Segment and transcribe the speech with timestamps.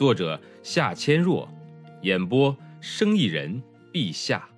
[0.00, 1.46] 作者夏千若，
[2.00, 3.62] 演播生意人
[3.92, 4.48] 陛下。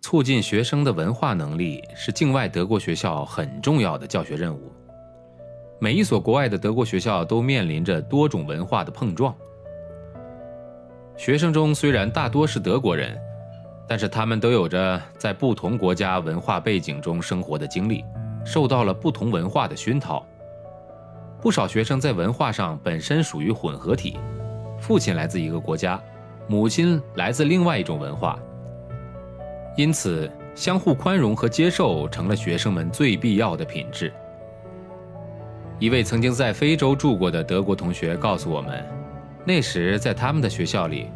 [0.00, 4.72] 促进学生的文化能力是境外德国学校很重要的教学任务。
[5.78, 9.32] 每一所国外的德国学校都面临着多种文化的碰撞。
[11.16, 13.16] 学生中虽然大多是德国人，
[13.86, 18.04] 但是他们都有着在不同国家文化背景中生活的经历，
[18.44, 20.26] 受到了不同文化的熏陶。
[21.44, 24.16] 不少学生在文化上本身属于混合体，
[24.80, 26.02] 父亲来自一个国家，
[26.48, 28.38] 母亲来自另外一种文化。
[29.76, 34.10] 因此，相互宽容和接受成了学生们最必要的品质。
[35.78, 38.82] 一位曾经在非洲住过的德国同学告诉我们，
[39.44, 41.08] 那时在他们的学校里，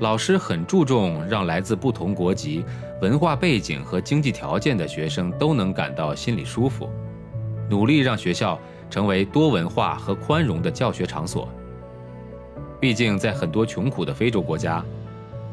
[0.00, 2.64] 老师很注重让来自不同国籍、
[3.02, 6.90] 文化背景和经济条件的学生都能感到心里舒服，
[7.70, 8.58] 努力让学校
[8.90, 11.48] 成为多文化和宽容的教学场所。
[12.80, 14.84] 毕竟，在很多穷苦的非洲国家，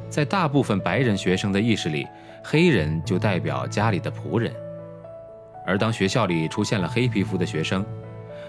[0.09, 2.05] 在大部分白人学生的意识里，
[2.43, 4.53] 黑人就代表家里的仆人，
[5.65, 7.85] 而当学校里出现了黑皮肤的学生，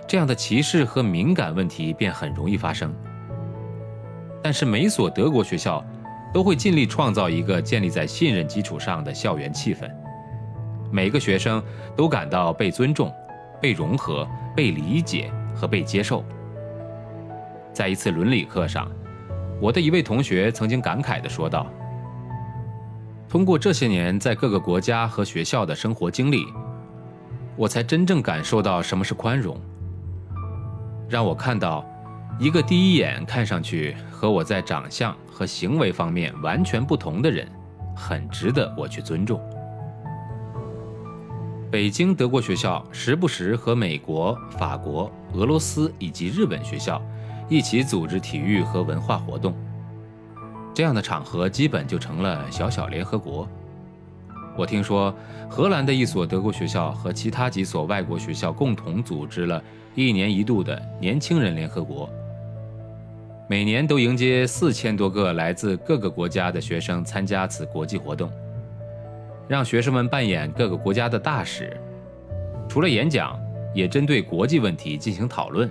[0.07, 2.93] 这样的歧视和敏感问题便很容易发生。
[4.43, 5.83] 但是每所德国学校
[6.35, 9.89] 都会尽力创造一个建立在信任基础上的校园气氛，
[10.91, 11.63] 每个学生
[11.97, 13.11] 都感到被尊重、
[13.65, 16.23] 被融合、被理解和被接受。
[17.73, 18.87] 在一次伦理课上，
[19.59, 21.67] 我的一位同学曾经感慨地说道
[23.27, 26.45] ：“通过这些年在各个国家和学校的生活经历，
[27.57, 29.59] 我才真正感受到什么是宽容。”
[31.09, 31.87] 让我看到，
[32.39, 37.49] 一个第一眼看上去和我在长相和行为方面完全不同的人，
[37.97, 39.41] 很值得我去尊重。
[41.75, 47.03] 北京德国学校时不时和美国、法国、俄罗斯以及日本学校
[47.49, 49.53] 一起组织体育和文化活动，
[50.73, 53.49] 这样的场合基本就成了小小联合国。
[54.57, 55.13] 我听说，
[55.51, 59.61] 荷兰的一所德国学校和其他几所外国学校共同组织了
[59.97, 62.09] 一年一度的年轻人联合国，
[63.49, 68.31] 每年都迎接四千多个来自各个国家的学生参加此国际活动，
[69.47, 71.77] 让学生们扮演各个国家的大使，
[72.69, 73.39] 除了演讲，
[73.75, 75.71] 也针对国际问题进行讨论。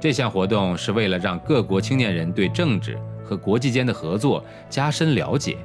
[0.00, 5.56] 这项活动是为了让各国青年人对政治和国际间的合作加深了解。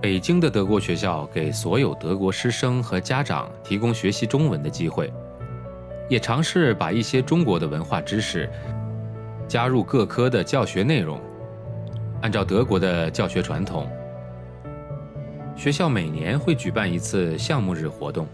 [0.00, 5.12] 北京的德国学校给所有德国师生和家长提供学习中文的机会，
[6.08, 8.48] 也尝试把一些中国的文化知识
[9.48, 11.18] 加入各科的教学内容。
[12.20, 13.90] 按照德国的教学传统，
[15.56, 18.26] 学校每年会举办一次项目日活动，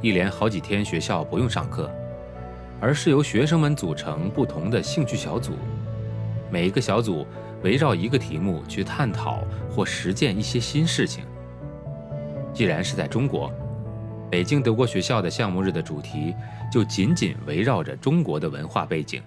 [0.00, 1.90] 一连好几天学校不用上课，
[2.80, 5.52] 而是由学生们组成不同的兴趣小组，
[6.50, 7.26] 每一个小组。
[7.62, 11.22] 围绕一个题目去探讨或实践一些新事情。
[12.54, 13.52] 既然是在中国，
[14.30, 16.34] 北京德国学校的项目日的主题
[16.72, 19.22] 就紧紧围绕着中国的文化背景，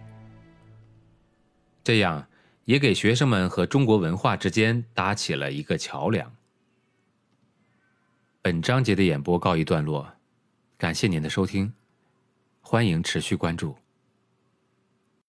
[1.83, 2.25] 这样
[2.65, 6.31] 也给学生们和中国文化之间搭起了一个桥梁。
[8.45, 10.05] 本章节的演播告一段落，
[10.77, 11.71] 感谢您的收听，
[12.59, 13.73] 欢迎持续关注。